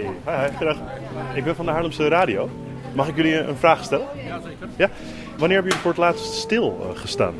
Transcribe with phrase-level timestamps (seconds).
[0.00, 0.74] Hi, hi.
[1.34, 2.48] Ik ben van de Haarlemse Radio.
[2.94, 4.06] Mag ik jullie een vraag stellen?
[4.26, 4.68] Ja, zeker.
[4.76, 4.88] Ja?
[5.38, 7.34] Wanneer hebben jullie voor het laatst stil uh, gestaan?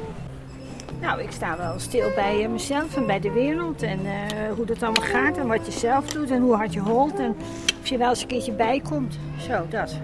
[1.00, 3.82] Nou, ik sta wel stil bij uh, mezelf en bij de wereld.
[3.82, 4.10] En uh,
[4.56, 7.18] hoe dat allemaal gaat en wat je zelf doet en hoe hard je holt.
[7.18, 7.36] En
[7.80, 9.18] of je wel eens een keertje bijkomt.
[9.38, 9.98] Zo, dat.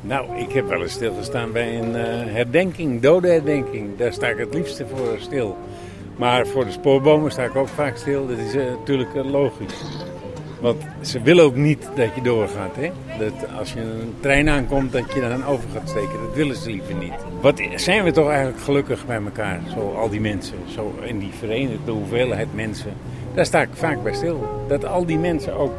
[0.00, 1.94] Nou, ik heb wel eens stilgestaan bij een
[2.34, 3.96] herdenking, dodenherdenking.
[3.98, 5.56] Daar sta ik het liefste voor stil.
[6.16, 8.26] Maar voor de spoorbomen sta ik ook vaak stil.
[8.26, 9.84] Dat is natuurlijk logisch.
[10.62, 12.76] Want ze willen ook niet dat je doorgaat.
[12.76, 12.90] Hè?
[13.18, 16.20] Dat als je een trein aankomt, dat je dan over gaat steken.
[16.26, 17.12] Dat willen ze liever niet.
[17.40, 20.56] Wat zijn we toch eigenlijk gelukkig bij elkaar, zo al die mensen.
[20.74, 22.92] Zo in die verenigde hoeveelheid mensen.
[23.34, 24.64] Daar sta ik vaak bij stil.
[24.68, 25.74] Dat al die mensen ook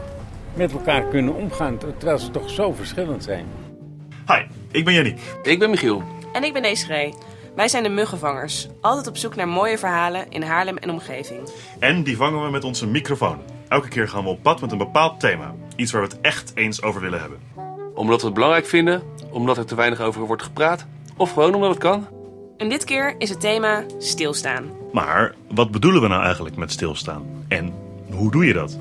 [0.54, 3.46] met elkaar kunnen omgaan, terwijl ze toch zo verschillend zijn.
[4.28, 4.42] Hi,
[4.72, 5.20] ik ben Yannick.
[5.44, 6.04] Ik ben Michiel.
[6.34, 7.14] En ik ben Desiree.
[7.56, 8.68] Wij zijn de muggenvangers.
[8.82, 11.40] Altijd op zoek naar mooie verhalen in Haarlem en omgeving.
[11.80, 13.53] En die vangen we met onze microfoon.
[13.74, 15.54] Elke keer gaan we op pad met een bepaald thema.
[15.76, 17.40] Iets waar we het echt eens over willen hebben.
[17.96, 20.86] Omdat we het belangrijk vinden, omdat er te weinig over wordt gepraat,
[21.18, 22.08] of gewoon omdat het kan.
[22.58, 24.64] En dit keer is het thema stilstaan.
[24.92, 27.46] Maar wat bedoelen we nou eigenlijk met stilstaan?
[27.48, 27.74] En
[28.12, 28.78] hoe doe je dat?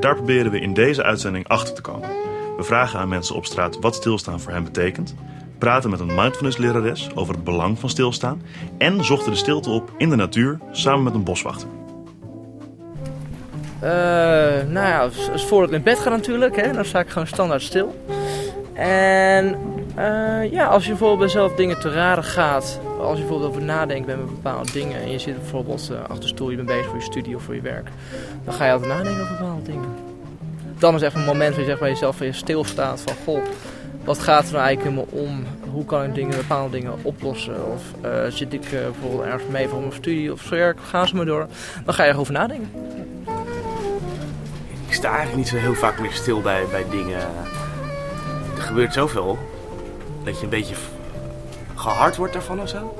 [0.00, 2.08] Daar proberen we in deze uitzending achter te komen.
[2.56, 5.14] We vragen aan mensen op straat wat stilstaan voor hen betekent,
[5.58, 8.42] praten met een mindfulness-lerares over het belang van stilstaan
[8.78, 11.68] en zochten de stilte op in de natuur samen met een boswachter.
[13.82, 13.90] Uh,
[14.68, 17.94] nou ja, voordat ik in bed ga natuurlijk, hè, dan sta ik gewoon standaard stil.
[18.74, 19.56] En
[19.98, 23.62] uh, ja, als je bijvoorbeeld bij zelf dingen te raden gaat, als je bijvoorbeeld over
[23.62, 26.86] nadenkt bij bepaalde dingen en je zit bijvoorbeeld uh, achter de stoel, je bent bezig
[26.86, 27.88] voor je studie of voor je werk,
[28.44, 29.88] dan ga je altijd nadenken over bepaalde dingen.
[30.78, 33.42] Dan is echt een moment waar je zegt bij jezelf je stilstaat van goh,
[34.04, 35.44] wat gaat er nou eigenlijk in me om?
[35.70, 37.54] Hoe kan ik dingen, bepaalde dingen oplossen?
[37.72, 37.82] Of
[38.28, 40.78] zit ik bijvoorbeeld ergens mee voor mijn studie of werk?
[40.80, 41.46] Gaan ze maar door.
[41.84, 42.70] Dan ga je erover nadenken
[44.96, 47.20] sta eigenlijk niet zo heel vaak meer stil bij, bij dingen.
[48.56, 49.38] Er gebeurt zoveel
[50.24, 50.74] dat je een beetje
[51.74, 52.94] gehard wordt daarvan of zo.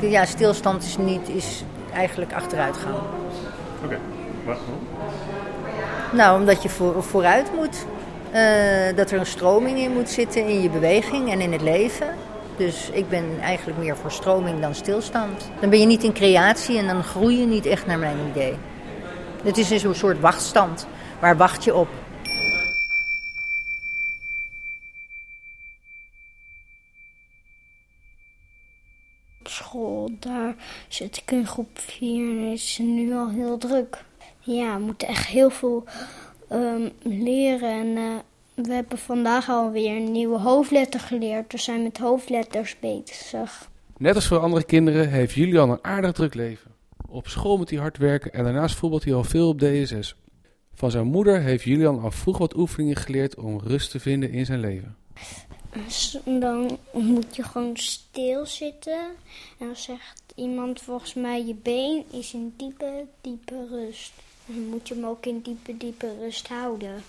[0.00, 2.94] Ja, stilstand is niet, is eigenlijk achteruit gaan.
[2.94, 3.98] Oké, okay.
[4.44, 4.64] waarom?
[6.12, 7.86] Nou, omdat je voor, vooruit moet.
[8.34, 12.14] Uh, dat er een stroming in moet zitten in je beweging en in het leven.
[12.56, 15.50] Dus ik ben eigenlijk meer voor stroming dan stilstand.
[15.60, 18.56] Dan ben je niet in creatie en dan groei je niet echt naar mijn idee.
[19.42, 20.86] Het is dus een soort wachtstand.
[21.20, 21.88] Waar wacht je op?
[29.40, 30.54] Op school, daar
[30.88, 34.04] zit ik in groep 4 en het is nu al heel druk.
[34.40, 35.84] Ja, we moeten echt heel veel
[36.52, 37.70] um, leren.
[37.70, 38.14] En uh,
[38.54, 41.52] we hebben vandaag alweer een nieuwe hoofdletter geleerd.
[41.52, 43.68] We zijn met hoofdletters bezig.
[43.96, 46.70] Net als voor andere kinderen heeft Julian een aardig druk leven.
[47.10, 50.14] Op school moet hij hard werken en daarnaast voetbalt hij al veel op DSS.
[50.74, 54.46] Van zijn moeder heeft Julian al vroeg wat oefeningen geleerd om rust te vinden in
[54.46, 54.96] zijn leven.
[56.24, 59.00] Dan moet je gewoon stilzitten.
[59.58, 64.12] En dan zegt iemand volgens mij je been is in diepe, diepe rust.
[64.46, 67.02] Dan moet je hem ook in diepe, diepe rust houden.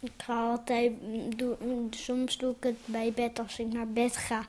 [0.00, 0.92] Ik ga altijd,
[1.36, 1.56] doe,
[1.90, 4.46] soms doe ik het bij bed als ik naar bed ga.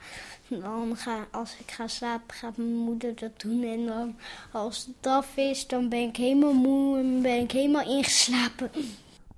[0.47, 3.63] Dan ga, als ik ga slapen, gaat mijn moeder dat doen.
[3.63, 4.15] En dan,
[4.51, 8.69] als het af is, dan ben ik helemaal moe en ben ik helemaal ingeslapen.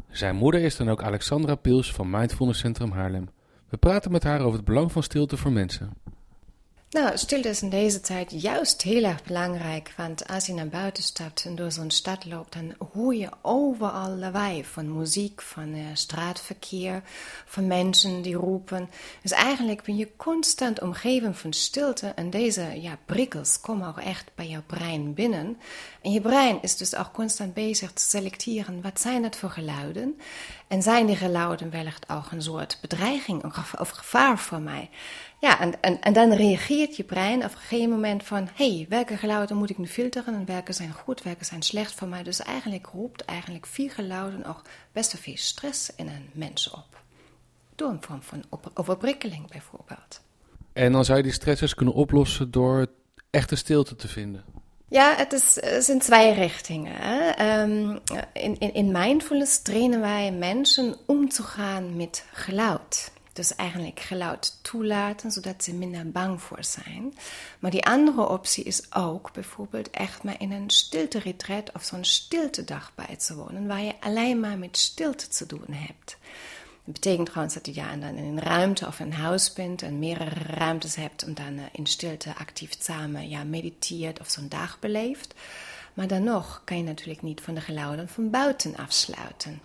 [0.10, 3.30] Zijn moeder is dan ook Alexandra Piels van Mindfulness Centrum Haarlem.
[3.70, 5.94] We praten met haar over het belang van stilte voor mensen.
[6.94, 11.04] Nou, stilte is in deze tijd juist heel erg belangrijk, want als je naar buiten
[11.04, 15.86] stapt en door zo'n stad loopt, dan hoor je overal lawaai van muziek, van uh,
[15.94, 17.02] straatverkeer,
[17.46, 18.90] van mensen die roepen.
[19.22, 24.32] Dus eigenlijk ben je constant omgeven van stilte en deze ja, prikkels komen ook echt
[24.36, 25.58] bij jouw brein binnen.
[26.02, 30.20] En je brein is dus ook constant bezig te selecteren, wat zijn het voor geluiden?
[30.68, 33.44] En zijn die geluiden wellicht ook een soort bedreiging
[33.78, 34.90] of gevaar voor mij?
[35.44, 38.50] Ja, en, en, en dan reageert je brein op een gegeven moment van...
[38.54, 41.94] hé, hey, welke geluiden moet ik nu filteren en welke zijn goed, welke zijn slecht
[41.94, 42.24] voor mij?
[42.24, 47.02] Dus eigenlijk roept eigenlijk vier geluiden ook best wel veel stress in een mens op.
[47.76, 50.22] Door een vorm van overprikkeling bijvoorbeeld.
[50.74, 52.88] En dan zou je die stressers kunnen oplossen door
[53.30, 54.44] echte stilte te vinden?
[54.90, 57.48] Ja, het, is, het zijn twee richtingen.
[57.48, 58.00] Um,
[58.34, 63.12] in, in, in mindfulness trainen wij mensen om te gaan met geluid.
[63.34, 67.14] Dus eigenlijk geluid toelaten, zodat ze minder bang voor zijn.
[67.60, 72.92] Maar die andere optie is ook bijvoorbeeld echt maar in een stilte-retreat of zo'n stiltedag
[72.96, 76.18] bij te wonen, waar je alleen maar met stilte te doen hebt.
[76.86, 80.00] Dat betekent trouwens dat je ja dan in een ruimte of een huis bent en
[80.00, 84.80] meerdere ruimtes hebt en dan eh, in stilte actief samen ja, mediteert of zo'n dag
[84.80, 85.34] beleeft.
[85.94, 89.62] Maar dan nog kan je natuurlijk niet van de geluiden van buiten afsluiten.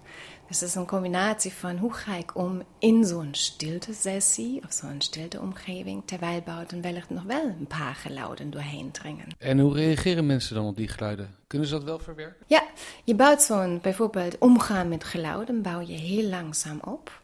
[0.49, 5.01] Het is een combinatie van hoe ga ik om in zo'n stilte sessie of zo'n
[5.01, 9.27] stilte omgeving, terwijl buiten wellicht nog wel een paar geluiden doorheen dringen.
[9.39, 11.35] En hoe reageren mensen dan op die geluiden?
[11.47, 12.47] Kunnen ze dat wel verwerken?
[12.47, 12.63] Ja,
[13.05, 17.23] je bouwt zo'n bijvoorbeeld omgaan met geluiden, bouw je heel langzaam op.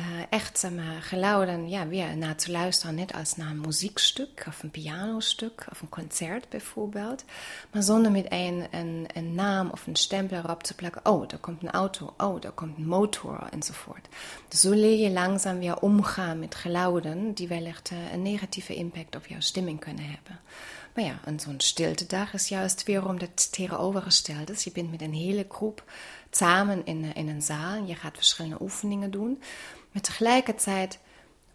[0.00, 4.44] Uh, echt zeg maar, geluiden ja, weer naar te luisteren, net als naar een muziekstuk
[4.48, 7.24] of een pianostuk of een concert bijvoorbeeld.
[7.72, 11.04] Maar zonder met een, een, een naam of een stempel erop te plakken.
[11.04, 14.08] Oh, daar komt een auto, oh, daar komt een motor enzovoort.
[14.48, 19.26] Dus zo leer je langzaam weer omgaan met geluiden die wellicht een negatieve impact op
[19.26, 20.40] jouw stemming kunnen hebben.
[21.00, 24.64] Ja, en zo'n stiltedag is juist weer om dat tegenovergesteld is.
[24.64, 25.84] Je bent met een hele groep
[26.30, 27.84] samen in, in een zaal.
[27.84, 29.42] Je gaat verschillende oefeningen doen.
[29.92, 30.98] Maar tegelijkertijd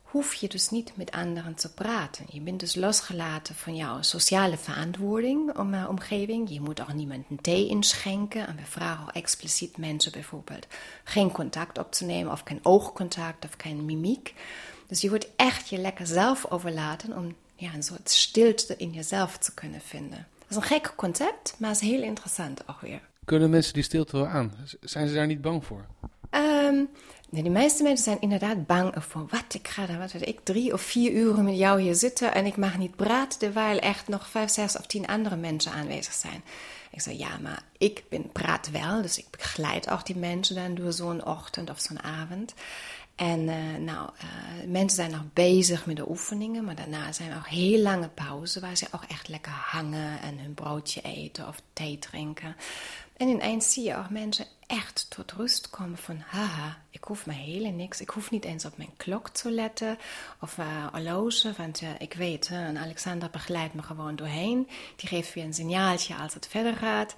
[0.01, 2.25] hoef je dus niet met anderen te praten.
[2.29, 6.49] Je bent dus losgelaten van jouw sociale verantwoording om uh, omgeving.
[6.49, 8.47] Je moet ook niemand een thee inschenken.
[8.47, 10.67] En we vragen ook expliciet mensen bijvoorbeeld
[11.03, 14.33] geen contact op te nemen, of geen oogcontact of geen mimiek.
[14.87, 19.37] Dus je wordt echt je lekker zelf overlaten om ja, een soort stilte in jezelf
[19.37, 20.27] te kunnen vinden.
[20.39, 23.01] Dat is een gek concept, maar het is heel interessant ook weer.
[23.25, 24.53] Kunnen mensen die stilte wel aan?
[24.81, 25.85] Zijn ze daar niet bang voor?
[26.31, 26.89] Um,
[27.29, 30.39] nee, de meeste mensen zijn inderdaad bang voor wat ik ga dan, wat weet ik,
[30.43, 34.07] drie of vier uren met jou hier zitten en ik mag niet praten, terwijl echt
[34.07, 36.43] nog vijf, zes of tien andere mensen aanwezig zijn.
[36.91, 40.75] Ik zei, ja, maar ik ben, praat wel, dus ik begeleid ook die mensen dan
[40.75, 42.53] door zo'n ochtend of zo'n avond.
[43.15, 47.37] En uh, nou, uh, mensen zijn nog bezig met de oefeningen, maar daarna zijn er
[47.37, 51.61] ook heel lange pauzen waar ze ook echt lekker hangen en hun broodje eten of
[51.73, 52.55] thee drinken.
[53.17, 57.33] En ineens zie je ook mensen echt tot rust komen van, haha, ik hoef me
[57.33, 58.01] helemaal niks.
[58.01, 59.97] Ik hoef niet eens op mijn klok te letten
[60.41, 64.69] of uh, horloge, want ik weet, uh, en Alexander begeleidt me gewoon doorheen.
[64.95, 67.15] Die geeft weer een signaaltje als het verder gaat.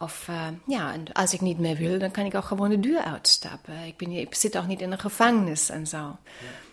[0.00, 0.28] Of
[0.66, 3.84] ja, en als ik niet meer wil, dan kan ik ook gewoon de deur uitstappen.
[3.84, 5.96] Ik, ben, ik zit ook niet in een gevangenis en zo.
[5.96, 6.16] Ja.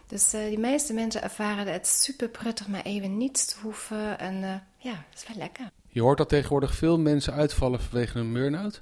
[0.07, 4.19] Dus de meeste mensen ervaren het super prettig, maar even niets te hoeven.
[4.19, 5.69] En ja, dat is wel lekker.
[5.87, 8.81] Je hoort dat tegenwoordig veel mensen uitvallen vanwege een burn-out.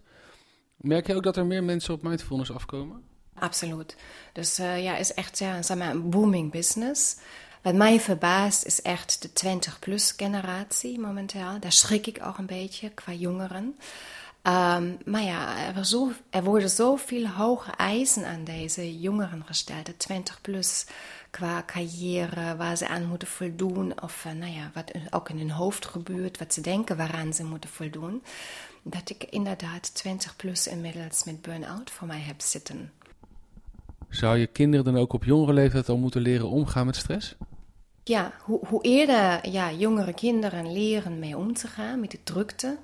[0.75, 3.03] Merk je ook dat er meer mensen op mindfulness afkomen?
[3.33, 3.95] Absoluut.
[4.33, 7.15] Dus ja, is echt ja, zeg maar, een booming business.
[7.61, 11.59] Wat mij verbaast is echt de 20-plus generatie momenteel.
[11.59, 13.75] Daar schrik ik ook een beetje qua jongeren.
[14.47, 19.97] Um, maar ja, er, zo, er, worden zoveel hoge eisen aan deze jongeren gesteld, de
[19.97, 20.85] 20 plus,
[21.29, 25.51] qua carrière, waar ze aan moeten voldoen, of uh, nou ja, wat ook in hun
[25.51, 28.23] hoofd gebeurt, wat ze denken waaraan ze moeten voldoen,
[28.83, 32.91] dat ik inderdaad 20 plus inmiddels met burn-out voor mij heb zitten.
[34.09, 37.35] Zou je kinderen dan ook op jongere leeftijd al moeten leren omgaan met stress?
[38.03, 42.77] Ja, hoe, hoe eerder ja, jongere kinderen leren mee om te gaan met de drukte,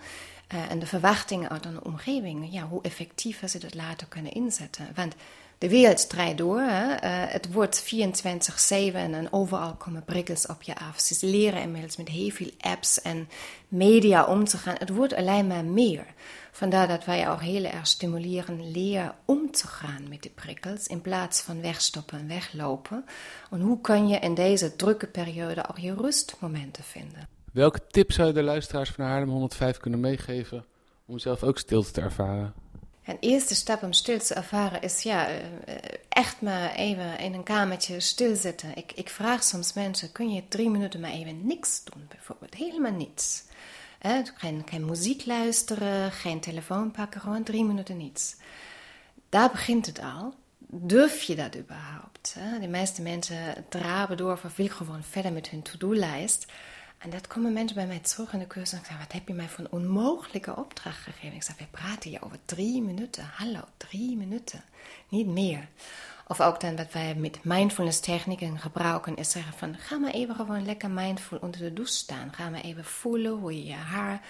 [0.70, 4.88] en de verwachtingen uit een omgeving, ja, hoe effectiever ze dat later kunnen inzetten.
[4.96, 5.16] Want
[5.62, 6.94] de wereld draait door, hè?
[6.94, 11.00] Uh, het wordt 24-7 en overal komen prikkels op je af.
[11.00, 13.30] Ze leren inmiddels met heel veel apps en
[13.68, 14.76] media om te gaan.
[14.78, 16.06] Het wordt alleen maar meer.
[16.52, 21.02] Vandaar dat wij ook heel erg stimuleren, leer om te gaan met de prikkels in
[21.02, 23.06] plaats van wegstoppen en weglopen.
[23.52, 27.31] En hoe kun je in deze drukke periode ook je rustmomenten vinden?
[27.52, 30.66] Welke tips zou je de luisteraars van Haarlem 105 kunnen meegeven
[31.06, 32.54] om zelf ook stilte te ervaren?
[33.06, 35.28] Een eerste stap om stil te ervaren is ja,
[36.10, 38.76] echt maar even in een kamertje stilzitten.
[38.76, 42.54] Ik, ik vraag soms mensen, kun je drie minuten maar even niks doen bijvoorbeeld?
[42.54, 43.44] Helemaal niets.
[44.36, 48.36] geen, geen muziek luisteren, geen telefoon pakken, gewoon drie minuten niets.
[49.30, 50.34] Daar begint het al.
[50.68, 52.36] Durf je dat überhaupt?
[52.62, 56.46] De meeste mensen draven door of wil gewoon verder met hun to-do-lijst.
[57.02, 59.34] En dat komen mensen bij mij terug in de cursus en zeggen, wat heb je
[59.34, 61.36] mij voor een onmogelijke opdracht gegeven?
[61.36, 63.30] Ik zeg, we praten hier over drie minuten.
[63.34, 64.64] Hallo, drie minuten.
[65.10, 65.68] Niet meer.
[66.28, 70.36] Of ook dan wat wij met mindfulness technieken gebruiken, is zeggen van, ga maar even
[70.36, 72.34] gewoon lekker mindful onder de douche staan.
[72.34, 74.22] Ga maar even voelen hoe je je haar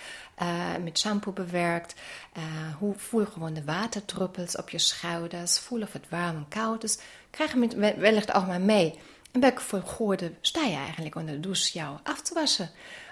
[0.41, 1.95] uh, met shampoo bewerkt.
[2.37, 2.43] Uh,
[2.77, 5.59] hoe, voel gewoon de waterdruppels op je schouders.
[5.59, 6.97] Voel of het warm en koud is.
[7.29, 8.99] Krijg je wellicht ook maar mee
[9.31, 12.69] en welke volgorde sta je eigenlijk onder de douche jou af te wassen?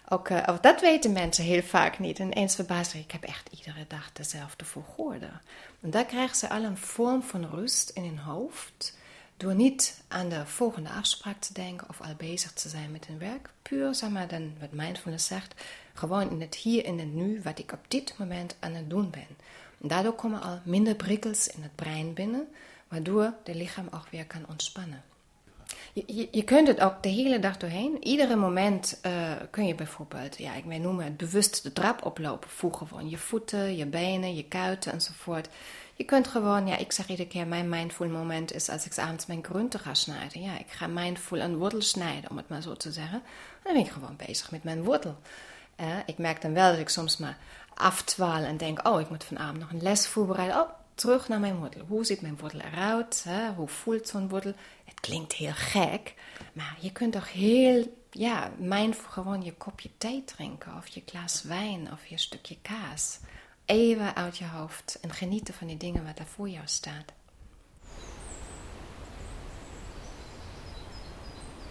[0.10, 2.20] Ook, ook dat weten mensen heel vaak niet.
[2.20, 5.30] En eens verbaasd, ik heb echt iedere dag dezelfde volgorde.
[5.82, 8.98] En daar krijgen ze al een vorm van rust in hun hoofd.
[9.38, 13.18] Door niet aan de volgende afspraak te denken of al bezig te zijn met hun
[13.18, 13.50] werk.
[13.62, 15.54] Puur, zeg maar, dan wat mindfulness zegt,
[15.94, 19.10] gewoon in het hier en het nu, wat ik op dit moment aan het doen
[19.10, 19.28] ben.
[19.82, 22.48] En daardoor komen al minder prikkels in het brein binnen,
[22.88, 25.04] waardoor de lichaam ook weer kan ontspannen.
[25.94, 28.04] Je, je, kunt het ook de hele dag doorheen.
[28.04, 32.50] Iedere moment uh, kun je bijvoorbeeld, ja, ik wij noemen het bewust de trap oplopen.
[32.50, 35.50] Voeg gewoon je voeten, je benen, je kuiten enzovoort.
[35.96, 39.26] Je kunt gewoon, ja, ik zeg iedere keer, mijn mindful moment is als ik avonds
[39.26, 40.42] mijn groente ga snijden.
[40.42, 43.22] Ja, ik ga mindful een wortel snijden, om het maar zo te zeggen.
[43.64, 45.18] Dan ben ik gewoon bezig met mijn wortel.
[45.80, 47.38] Uh, ik merk dan wel dat ik soms maar
[47.74, 50.62] aftwaal en denk, oh, ik moet vanavond nog een les voorbereiden.
[50.62, 50.70] Oh,
[51.00, 51.86] terug naar mijn wortel.
[51.88, 53.24] Hoe ziet mijn wortel eruit?
[53.28, 53.54] Hè?
[53.54, 54.54] Hoe voelt zo'n wortel?
[54.86, 56.14] Het klinkt heel gek,
[56.54, 61.44] maar je kunt toch heel, ja, mindful gewoon je kopje thee drinken, of je glas
[61.44, 63.20] wijn, of je stukje kaas.
[63.66, 67.14] Even uit je hoofd en genieten van die dingen wat daar voor jou staat.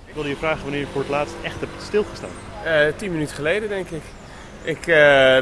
[0.06, 2.30] Ik wilde je vragen wanneer je voor het laatst echt hebt stilgestaan.
[2.64, 4.02] Uh, tien minuten geleden, denk ik.
[4.62, 4.94] Ik uh,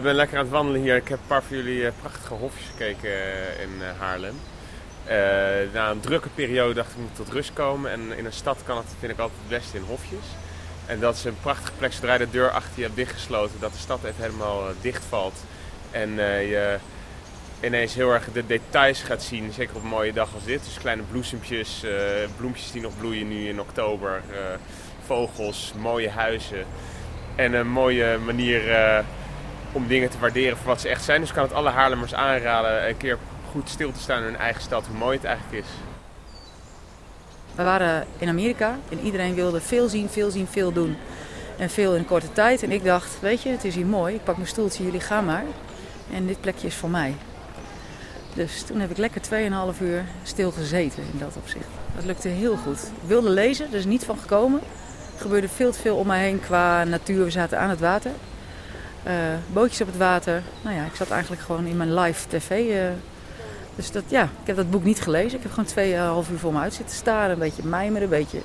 [0.03, 0.97] ben lekker aan het wandelen hier.
[0.97, 3.11] Ik heb een paar van jullie uh, prachtige hofjes gekeken
[3.61, 4.35] in Haarlem.
[5.73, 7.91] na een drukke periode dacht ik, ik moet tot rust komen.
[7.91, 10.25] En in een stad kan het, vind ik altijd het beste in hofjes.
[10.87, 13.61] En dat is een prachtige plek zodra je de deur achter je hebt dichtgesloten.
[13.61, 15.45] Dat de stad even helemaal dichtvalt.
[15.91, 16.11] En
[16.49, 16.79] je
[17.61, 19.53] ineens heel erg de details gaat zien.
[19.53, 20.65] Zeker op een mooie dag als dit.
[20.65, 21.85] Dus kleine bloesempjes,
[22.37, 24.23] bloempjes die nog bloeien nu in oktober.
[25.07, 26.67] vogels, mooie huizen.
[27.37, 28.99] En een mooie manier uh,
[29.73, 31.21] om dingen te waarderen voor wat ze echt zijn.
[31.21, 33.19] Dus ik kan het alle Haarlemmers aanraden een keer
[33.51, 35.71] goed stil te staan in hun eigen stad, hoe mooi het eigenlijk is.
[37.55, 40.97] We waren in Amerika en iedereen wilde veel zien, veel zien, veel doen.
[41.59, 42.63] En veel in korte tijd.
[42.63, 44.15] En ik dacht, weet je, het is hier mooi.
[44.15, 45.45] Ik pak mijn stoeltje, jullie gaan maar.
[46.13, 47.15] En dit plekje is voor mij.
[48.35, 49.21] Dus toen heb ik lekker
[49.75, 51.67] 2,5 uur stil gezeten in dat opzicht.
[51.95, 52.83] Dat lukte heel goed.
[52.83, 54.61] Ik wilde lezen, er is niet van gekomen.
[55.17, 57.25] Er gebeurde veel te veel om mij heen qua natuur.
[57.25, 58.11] We zaten aan het water.
[59.07, 59.13] Uh,
[59.53, 60.43] bootjes op het water.
[60.63, 62.51] Nou ja, ik zat eigenlijk gewoon in mijn live tv.
[62.51, 62.83] Uh,
[63.75, 65.37] dus dat, ja, ik heb dat boek niet gelezen.
[65.37, 67.31] Ik heb gewoon tweeënhalf uur voor me uit zitten staren.
[67.31, 68.41] Een beetje mijmeren, een beetje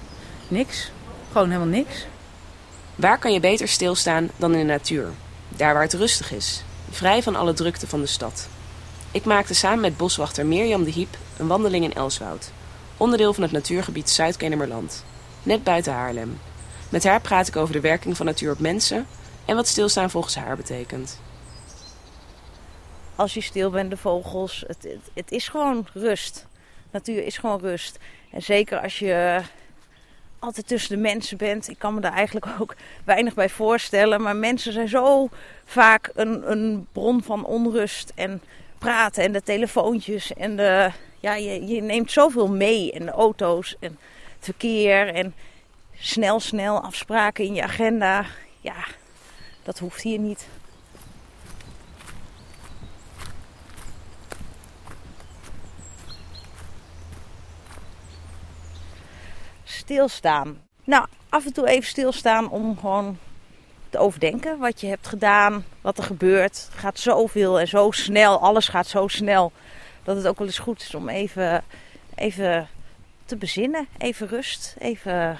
[0.47, 0.91] niks.
[1.31, 2.05] Gewoon helemaal niks.
[2.95, 5.07] Waar kan je beter stilstaan dan in de natuur?
[5.49, 6.63] Daar waar het rustig is.
[6.89, 8.47] Vrij van alle drukte van de stad.
[9.11, 12.51] Ik maakte samen met boswachter Mirjam de Hiep een wandeling in Elswoud.
[12.97, 15.03] Onderdeel van het natuurgebied Zuid-Kennemerland.
[15.43, 16.37] Net buiten Haarlem.
[16.91, 19.07] Met haar praat ik over de werking van natuur op mensen
[19.45, 21.19] en wat stilstaan volgens haar betekent.
[23.15, 26.47] Als je stil bent, de vogels, het, het, is gewoon rust.
[26.91, 27.99] Natuur is gewoon rust.
[28.31, 29.41] En zeker als je
[30.39, 31.69] altijd tussen de mensen bent.
[31.69, 34.21] Ik kan me daar eigenlijk ook weinig bij voorstellen.
[34.21, 35.29] Maar mensen zijn zo
[35.65, 38.11] vaak een, een bron van onrust.
[38.15, 38.41] En
[38.77, 40.33] praten en de telefoontjes.
[40.33, 42.91] En de, ja, je, je neemt zoveel mee.
[42.91, 43.97] En de auto's en
[44.35, 45.07] het verkeer.
[45.07, 45.33] En
[46.01, 48.25] snel, snel afspraken in je agenda.
[48.61, 48.85] Ja,
[49.63, 50.47] dat hoeft hier niet.
[59.63, 60.61] Stilstaan.
[60.83, 63.17] Nou, af en toe even stilstaan om gewoon
[63.89, 66.67] te overdenken wat je hebt gedaan, wat er gebeurt.
[66.69, 69.51] Het gaat zoveel en zo snel, alles gaat zo snel,
[70.03, 71.63] dat het ook wel eens goed is om even,
[72.15, 72.67] even
[73.25, 73.87] te bezinnen.
[73.97, 75.37] Even rust, even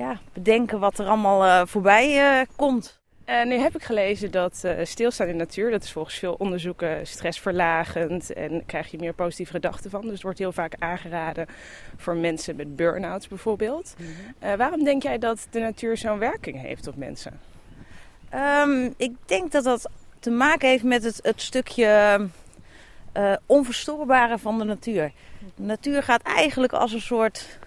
[0.00, 2.98] ja, bedenken wat er allemaal uh, voorbij uh, komt.
[3.26, 7.06] Uh, nu heb ik gelezen dat stilstaan in de natuur, dat is volgens veel onderzoeken
[7.06, 10.00] stressverlagend en krijg je meer positieve gedachten van.
[10.00, 11.46] Dus het wordt heel vaak aangeraden
[11.96, 13.94] voor mensen met burn-outs bijvoorbeeld.
[13.98, 17.40] Mm waarom denk jij dat de natuur zo'n werking heeft op mensen?
[18.34, 22.20] Um, ik denk dat dat te maken heeft met het, het stukje
[23.46, 25.12] onverstoorbare van de natuur.
[25.54, 27.58] De natuur gaat eigenlijk als een soort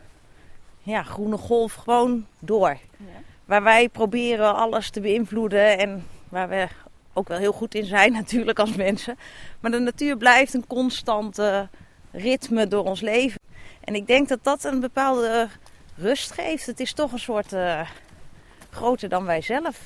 [0.83, 2.77] ja, groene golf gewoon door.
[2.97, 3.05] Ja.
[3.45, 6.67] Waar wij proberen alles te beïnvloeden en waar we
[7.13, 9.17] ook wel heel goed in zijn natuurlijk als mensen.
[9.59, 11.67] Maar de natuur blijft een constante
[12.11, 13.39] ritme door ons leven.
[13.83, 15.47] En ik denk dat dat een bepaalde
[15.95, 16.65] rust geeft.
[16.65, 17.89] Het is toch een soort uh,
[18.69, 19.79] groter dan wij zelf.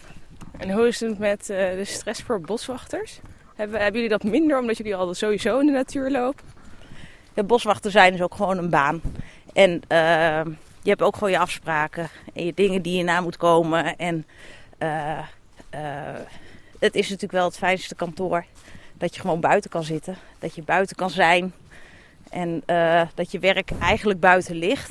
[0.57, 3.19] En hoe is het met uh, de stress voor boswachters?
[3.55, 6.45] Hebben, hebben jullie dat minder omdat jullie al sowieso in de natuur lopen?
[7.33, 9.01] De boswachter zijn is ook gewoon een baan.
[9.53, 10.41] En uh,
[10.87, 13.97] je hebt ook gewoon je afspraken en je dingen die je na moet komen.
[13.97, 14.25] En
[14.79, 15.19] uh,
[15.73, 16.19] uh,
[16.79, 18.45] het is natuurlijk wel het fijnste kantoor.
[18.93, 20.17] Dat je gewoon buiten kan zitten.
[20.39, 21.53] Dat je buiten kan zijn.
[22.29, 24.89] En uh, dat je werk eigenlijk buiten ligt.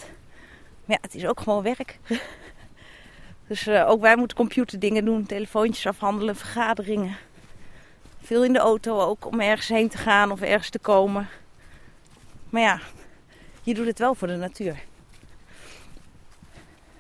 [0.85, 1.99] Maar ja, het is ook gewoon werk.
[3.49, 5.27] dus ook wij moeten computerdingen doen.
[5.27, 7.17] Telefoontjes afhandelen, vergaderingen.
[8.23, 11.29] Veel in de auto ook om ergens heen te gaan of ergens te komen.
[12.51, 12.81] Maar ja,
[13.63, 14.77] je doet het wel voor de natuur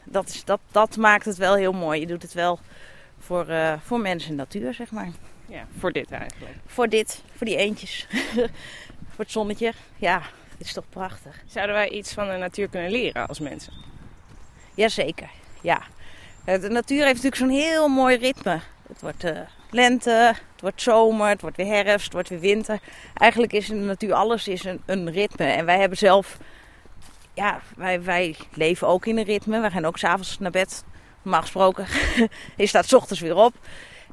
[0.06, 2.00] dat, is, dat, dat maakt het wel heel mooi.
[2.00, 2.58] Je doet het wel
[3.18, 5.08] voor, uh, voor mensen en natuur, zeg maar.
[5.46, 6.52] Ja, voor dit eigenlijk.
[6.66, 8.06] Voor dit, voor die eentjes.
[9.12, 9.72] voor het zonnetje.
[9.96, 10.22] Ja,
[10.58, 11.42] het is toch prachtig.
[11.46, 13.72] Zouden wij iets van de natuur kunnen leren als mensen?
[14.74, 15.82] Jazeker, ja.
[16.44, 18.60] Eh, De natuur heeft natuurlijk zo'n heel mooi ritme.
[18.88, 22.78] Het wordt eh, lente, het wordt zomer, het wordt weer herfst, het wordt weer winter.
[23.14, 25.44] Eigenlijk is in de natuur alles is een, een ritme.
[25.44, 26.38] En wij hebben zelf,
[27.36, 29.60] ja, wij, wij leven ook in een ritme.
[29.60, 30.84] Wij gaan ook s'avonds naar bed.
[31.22, 31.86] Normaal gesproken.
[32.56, 33.54] je staat 's ochtends weer op.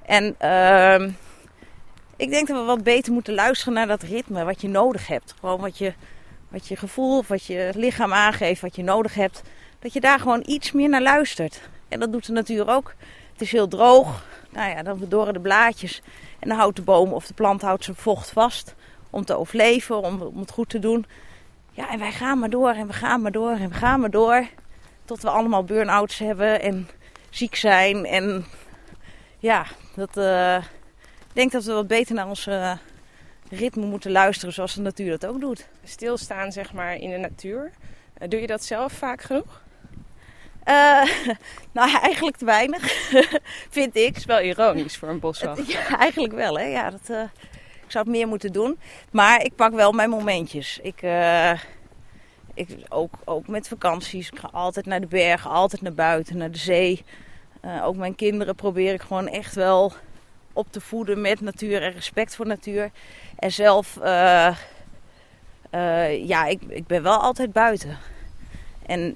[0.06, 1.12] En ehm,
[2.16, 5.36] ik denk dat we wat beter moeten luisteren naar dat ritme, wat je nodig hebt.
[5.40, 5.94] Gewoon wat je,
[6.50, 9.42] wat je gevoel wat je lichaam aangeeft, wat je nodig hebt.
[9.80, 11.62] Dat je daar gewoon iets meer naar luistert.
[11.88, 12.94] En dat doet de natuur ook.
[13.32, 14.26] Het is heel droog.
[14.50, 16.02] Nou ja, dan verdoren de blaadjes.
[16.40, 18.76] En dan houdt de boom of de plant houdt zijn vocht vast.
[19.10, 21.06] Om te overleven, om, om het goed te doen.
[21.76, 24.10] Ja, en wij gaan maar door en we gaan maar door en we gaan maar
[24.12, 24.48] door.
[25.06, 26.90] Tot we allemaal burn-outs hebben en
[27.30, 28.06] ziek zijn.
[28.06, 28.46] En
[29.40, 29.66] ja,
[29.96, 30.56] dat, eh,
[31.20, 32.72] ik denk dat we wat beter naar ons eh,
[33.50, 35.68] ritme moeten luisteren zoals de natuur dat ook doet.
[35.84, 37.72] Stilstaan zeg maar in de natuur.
[38.14, 39.62] Eh, Doe je dat zelf vaak genoeg?
[41.72, 43.10] Nou, eigenlijk te weinig,
[43.70, 44.16] vind ik.
[44.18, 45.72] is wel ironisch voor een boswacht.
[45.72, 46.66] Ja, eigenlijk wel, hè.
[46.66, 47.30] Ja, dat,
[47.94, 48.80] zou het meer moeten doen.
[49.12, 50.80] Maar ik pak wel mijn momentjes.
[50.82, 51.52] Ik, eh,
[52.54, 54.30] ik, ook, ook met vakanties.
[54.30, 57.04] Ik ga altijd naar de bergen, altijd naar buiten, naar de zee.
[57.62, 59.94] Eh, ook mijn kinderen probeer ik gewoon echt wel
[60.54, 62.92] op te voeden met natuur en respect voor natuur.
[63.36, 64.56] En zelf, eh,
[66.28, 67.98] ja, ik, ik ben wel altijd buiten.
[68.86, 69.10] En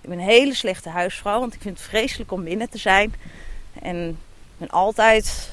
[0.00, 3.14] ik ben een hele slechte huisvrouw, want ik vind het vreselijk om binnen te zijn.
[3.82, 5.50] En ik ben altijd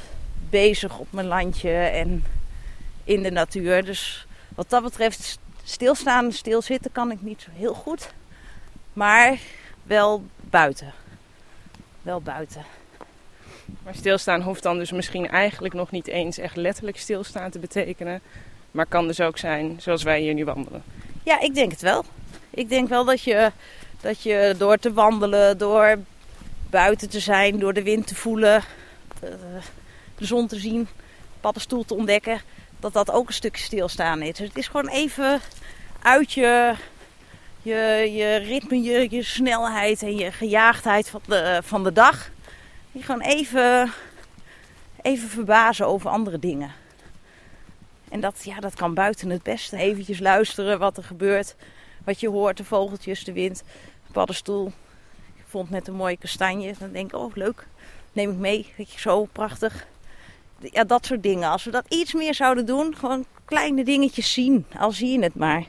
[0.50, 2.24] bezig op mijn landje en
[3.04, 3.86] in de natuur.
[3.86, 8.10] Dus wat dat betreft, stilstaan en stilzitten kan ik niet zo heel goed.
[8.94, 9.38] Maar
[9.84, 10.94] wel buiten.
[12.02, 12.66] Wel buiten.
[13.84, 18.22] Maar stilstaan hoeft dan dus misschien eigenlijk nog niet eens echt letterlijk stilstaan te betekenen.
[18.72, 20.84] Maar kan dus ook zijn zoals wij hier nu wandelen.
[21.24, 22.06] Ja, ik denk het wel.
[22.50, 23.52] Ik denk wel dat je,
[24.02, 25.98] dat je door te wandelen, door
[26.70, 28.64] buiten te zijn, door de wind te voelen,
[29.20, 29.38] de,
[30.18, 30.88] de zon te zien,
[31.42, 32.42] paddenstoel te ontdekken,
[32.80, 34.38] dat dat ook een stukje stilstaan is.
[34.38, 35.42] Dus het is gewoon even
[36.02, 36.74] uit je,
[37.62, 42.30] je, je ritme, je, je snelheid en je gejaagdheid van de, van de dag.
[42.92, 43.92] Je gewoon even,
[45.02, 46.72] even verbazen over andere dingen.
[48.10, 49.78] En dat, ja, dat kan buiten het beste.
[49.78, 51.56] Eventjes luisteren wat er gebeurt.
[52.04, 53.64] Wat je hoort, de vogeltjes, de wind,
[54.06, 54.68] de paddenstoel.
[55.36, 56.74] Ik vond net een mooie kastanje.
[56.80, 57.68] Dan denk ik, oh leuk,
[58.14, 58.74] neem ik mee.
[58.78, 59.88] Weet je, zo prachtig.
[60.60, 61.50] Ja, dat soort dingen.
[61.50, 64.66] Als we dat iets meer zouden doen, gewoon kleine dingetjes zien.
[64.78, 65.64] Al zie je het maar.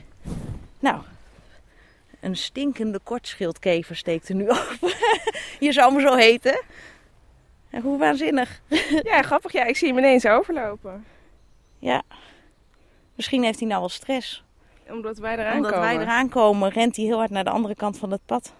[0.79, 1.01] Nou,
[2.19, 4.77] een stinkende kortschildkever steekt er nu op.
[5.59, 6.61] je zou me zo heten.
[7.69, 8.61] Ja, hoe waanzinnig.
[9.03, 9.51] Ja, grappig.
[9.51, 11.05] Ja, ik zie hem ineens overlopen.
[11.79, 12.01] Ja.
[13.15, 14.43] Misschien heeft hij nou wel stress.
[14.89, 15.87] Omdat wij eraan Omdat komen.
[15.87, 18.53] wij eraan komen, rent hij heel hard naar de andere kant van het pad.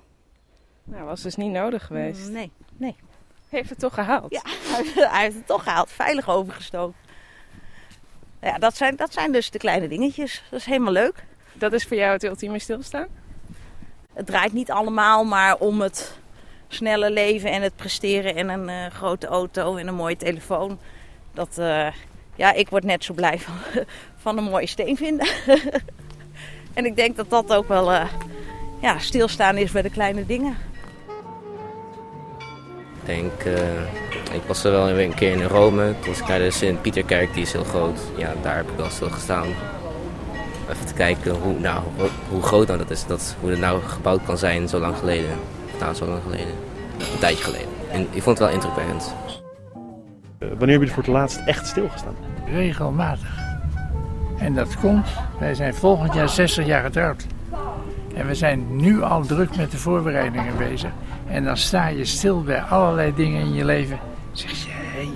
[0.84, 2.30] Nou, was dus niet nodig geweest.
[2.30, 2.96] Nee, nee.
[3.50, 4.32] Heeft het toch gehaald?
[4.32, 4.42] Ja,
[5.12, 5.92] hij heeft het toch gehaald.
[5.92, 6.96] Veilig overgestoken.
[8.42, 10.44] Ja, dat zijn, dat zijn dus de kleine dingetjes.
[10.50, 11.24] Dat is helemaal leuk.
[11.54, 13.08] Dat is voor jou het ultieme stilstaan?
[14.14, 16.18] Het draait niet allemaal maar om het
[16.68, 20.80] snelle leven en het presteren en een eh, grote auto en een mooie telefoon.
[21.34, 21.88] Dat, eh,
[22.36, 23.54] ja, ik word net zo blij van,
[24.24, 25.28] van een mooie steen vinden.
[26.74, 28.10] en ik denk dat dat ook wel eh,
[28.82, 30.58] ja, stilstaan is bij de kleine dingen.
[33.10, 35.94] Ik denk, eh, ik was er wel een keer in Rome.
[36.00, 38.00] Toen was ik naar de Sint-Pieterkerk, die is heel groot.
[38.18, 39.48] Ja, daar heb ik wel stilgestaan.
[40.70, 41.84] Even te kijken hoe, nou,
[42.30, 43.06] hoe, groot nou dat is.
[43.06, 45.30] Dat, hoe het nou gebouwd kan zijn zo lang geleden.
[45.80, 46.54] Nou, zo lang geleden.
[47.14, 47.68] Een tijdje geleden.
[47.92, 49.16] En ik vond het wel indrukwekkend.
[50.40, 52.16] Eh, wanneer heb je er voor het laatst echt stilgestaan?
[52.46, 53.38] Regelmatig.
[54.38, 55.08] En dat komt,
[55.40, 57.26] wij zijn volgend jaar 60 jaar getrouwd.
[58.16, 60.92] En we zijn nu al druk met de voorbereidingen bezig.
[61.30, 64.00] En dan sta je stil bij allerlei dingen in je leven.
[64.32, 65.06] Zeg je, hé.
[65.06, 65.10] Hey.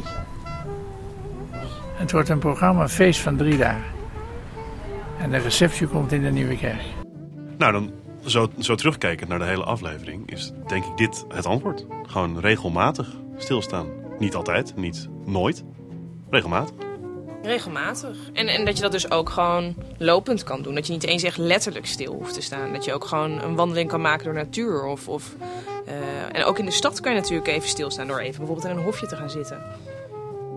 [1.93, 3.91] Het wordt een programma, een feest van drie dagen.
[5.19, 6.81] En de receptie komt in de Nieuwe Kerk.
[7.57, 7.91] Nou, dan
[8.25, 11.85] zo, zo terugkijkend naar de hele aflevering is denk ik dit het antwoord.
[12.07, 13.87] Gewoon regelmatig stilstaan.
[14.19, 15.63] Niet altijd, niet nooit.
[16.29, 16.75] Regelmatig.
[17.43, 18.17] Regelmatig.
[18.33, 20.75] En, en dat je dat dus ook gewoon lopend kan doen.
[20.75, 22.73] Dat je niet eens echt letterlijk stil hoeft te staan.
[22.73, 24.85] Dat je ook gewoon een wandeling kan maken door natuur.
[24.85, 25.35] Of, of,
[25.85, 28.77] eh, en ook in de stad kan je natuurlijk even stilstaan door even bijvoorbeeld in
[28.77, 29.63] een hofje te gaan zitten.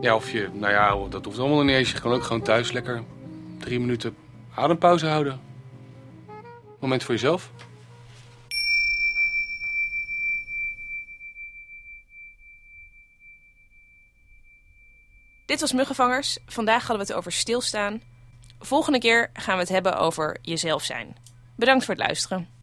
[0.00, 1.90] Ja, of je, nou ja, dat hoeft allemaal niet eens.
[1.90, 3.02] Je kan ook gewoon thuis lekker
[3.58, 4.16] drie minuten
[4.54, 5.40] adempauze houden.
[6.80, 7.50] Moment voor jezelf.
[15.46, 16.38] Dit was Muggenvangers.
[16.46, 18.02] Vandaag hadden we het over stilstaan.
[18.58, 21.16] Volgende keer gaan we het hebben over jezelf zijn.
[21.56, 22.55] Bedankt voor het luisteren.